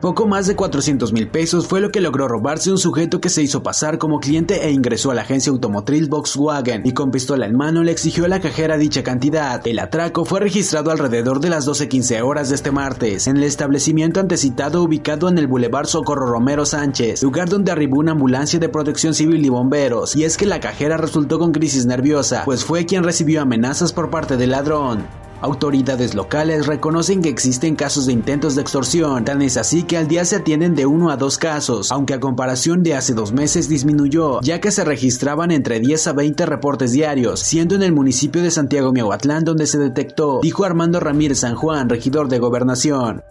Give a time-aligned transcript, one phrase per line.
[0.00, 3.42] Poco más de 400 mil pesos fue lo que logró robarse un sujeto que se
[3.42, 7.56] hizo pasar como cliente e ingresó a la agencia automotriz Volkswagen y con pistola en
[7.56, 9.66] mano le exigió a la cajera dicha cantidad.
[9.66, 14.20] El atraco fue registrado alrededor de las 12.15 horas de este martes en el establecimiento
[14.20, 19.14] antecitado ubicado en el Boulevard Socorro Romero Sánchez, lugar donde arribó una ambulancia de protección
[19.14, 20.14] civil y bomberos.
[20.14, 24.10] Y es que la cajera resultó con crisis nerviosa, pues fue quien recibió amenazas por
[24.10, 25.25] parte del ladrón.
[25.40, 30.08] Autoridades locales reconocen que existen casos de intentos de extorsión, tan es así que al
[30.08, 33.68] día se atienden de uno a dos casos, aunque a comparación de hace dos meses
[33.68, 38.42] disminuyó, ya que se registraban entre 10 a 20 reportes diarios, siendo en el municipio
[38.42, 43.22] de Santiago Miahuatlán donde se detectó, dijo Armando Ramírez San Juan, regidor de gobernación.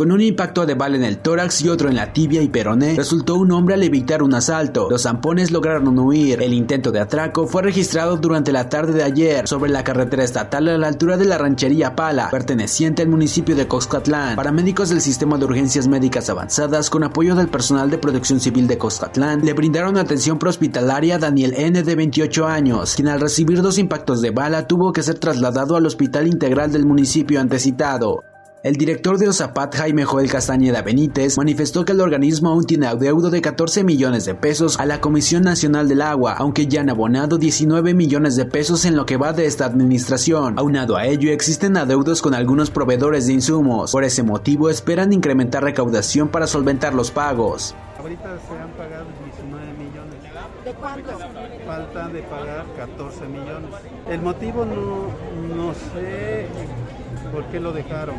[0.00, 2.94] Con un impacto de bala en el tórax y otro en la tibia y peroné,
[2.96, 4.88] resultó un hombre al evitar un asalto.
[4.88, 6.40] Los zampones lograron huir.
[6.40, 10.68] El intento de atraco fue registrado durante la tarde de ayer sobre la carretera estatal
[10.68, 14.36] a la altura de la ranchería Pala, perteneciente al municipio de Coscatlán.
[14.36, 18.78] Paramédicos del Sistema de Urgencias Médicas Avanzadas, con apoyo del personal de Protección Civil de
[18.78, 21.82] Coscatlán, le brindaron atención prehospitalaria a Daniel N.
[21.82, 25.84] de 28 años, quien al recibir dos impactos de bala tuvo que ser trasladado al
[25.84, 28.24] Hospital Integral del municipio antecitado.
[28.62, 33.30] El director de OSAPAT, Jaime Joel Castañeda Benítez, manifestó que el organismo aún tiene adeudo
[33.30, 37.38] de 14 millones de pesos a la Comisión Nacional del Agua, aunque ya han abonado
[37.38, 40.58] 19 millones de pesos en lo que va de esta administración.
[40.58, 43.92] Aunado a ello, existen adeudos con algunos proveedores de insumos.
[43.92, 47.74] Por ese motivo, esperan incrementar recaudación para solventar los pagos.
[47.98, 50.20] Ahorita se han pagado 19 millones.
[50.66, 51.10] ¿De cuánto?
[51.66, 53.70] Falta de pagar 14 millones.
[54.10, 56.46] El motivo no, no sé
[57.32, 58.16] por qué lo dejaron.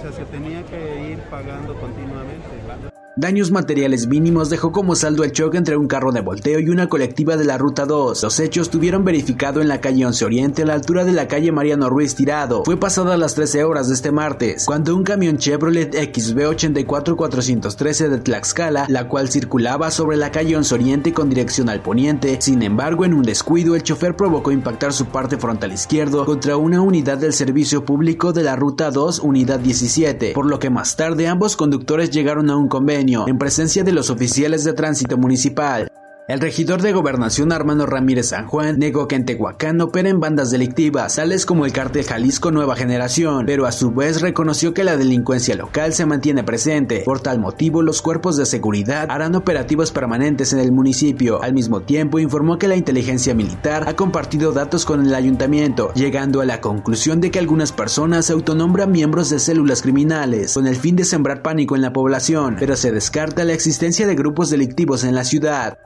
[0.00, 2.89] O sea, se tenía que ir pagando continuamente.
[3.20, 6.88] Daños materiales mínimos dejó como saldo el choque entre un carro de volteo y una
[6.88, 8.22] colectiva de la Ruta 2.
[8.22, 11.52] Los hechos tuvieron verificado en la calle 11 Oriente a la altura de la calle
[11.52, 12.64] Mariano Ruiz Tirado.
[12.64, 18.86] Fue pasada las 13 horas de este martes, cuando un camión Chevrolet XB84413 de Tlaxcala,
[18.88, 22.40] la cual circulaba sobre la calle 11 Oriente con dirección al poniente.
[22.40, 26.80] Sin embargo, en un descuido, el chofer provocó impactar su parte frontal izquierdo contra una
[26.80, 31.28] unidad del servicio público de la Ruta 2, unidad 17, por lo que más tarde
[31.28, 35.90] ambos conductores llegaron a un convenio en presencia de los oficiales de tránsito municipal.
[36.28, 41.16] El regidor de gobernación Armando Ramírez San Juan negó que en Tehuacán operen bandas delictivas,
[41.16, 45.56] tales como el cártel Jalisco Nueva Generación, pero a su vez reconoció que la delincuencia
[45.56, 47.02] local se mantiene presente.
[47.04, 51.42] Por tal motivo, los cuerpos de seguridad harán operativos permanentes en el municipio.
[51.42, 56.40] Al mismo tiempo, informó que la inteligencia militar ha compartido datos con el ayuntamiento, llegando
[56.40, 60.76] a la conclusión de que algunas personas se autonombran miembros de células criminales, con el
[60.76, 65.02] fin de sembrar pánico en la población, pero se descarta la existencia de grupos delictivos
[65.02, 65.76] en la ciudad.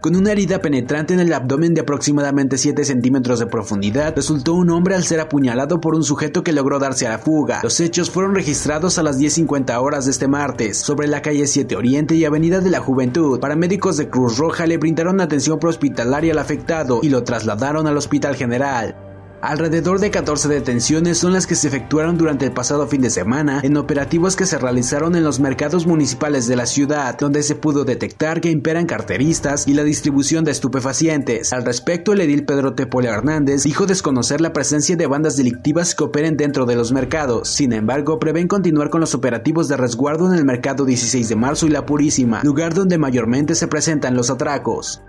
[0.00, 4.70] Con una herida penetrante en el abdomen de aproximadamente 7 centímetros de profundidad, resultó un
[4.70, 7.60] hombre al ser apuñalado por un sujeto que logró darse a la fuga.
[7.62, 11.76] Los hechos fueron registrados a las 10.50 horas de este martes, sobre la calle 7
[11.76, 13.40] Oriente y Avenida de la Juventud.
[13.40, 18.36] Paramédicos de Cruz Roja le brindaron atención prehospitalaria al afectado y lo trasladaron al Hospital
[18.36, 19.09] General.
[19.42, 23.60] Alrededor de 14 detenciones son las que se efectuaron durante el pasado fin de semana
[23.62, 27.84] en operativos que se realizaron en los mercados municipales de la ciudad, donde se pudo
[27.84, 31.54] detectar que imperan carteristas y la distribución de estupefacientes.
[31.54, 36.04] Al respecto, el edil Pedro Tepole Hernández dijo desconocer la presencia de bandas delictivas que
[36.04, 37.48] operen dentro de los mercados.
[37.48, 41.66] Sin embargo, prevén continuar con los operativos de resguardo en el mercado 16 de marzo
[41.66, 45.02] y la Purísima, lugar donde mayormente se presentan los atracos.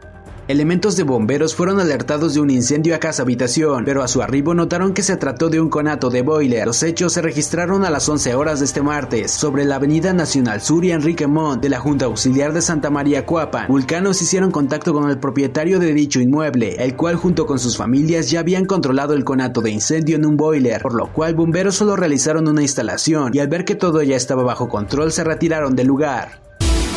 [0.52, 4.54] Elementos de bomberos fueron alertados de un incendio a casa habitación, pero a su arribo
[4.54, 6.68] notaron que se trató de un conato de boiler.
[6.68, 10.60] Los hechos se registraron a las 11 horas de este martes, sobre la avenida Nacional
[10.60, 13.68] Sur y Enrique Montt de la Junta Auxiliar de Santa María Cuapan.
[13.70, 18.30] Vulcanos hicieron contacto con el propietario de dicho inmueble, el cual junto con sus familias
[18.30, 21.96] ya habían controlado el conato de incendio en un boiler, por lo cual bomberos solo
[21.96, 25.88] realizaron una instalación y al ver que todo ya estaba bajo control se retiraron del
[25.88, 26.41] lugar.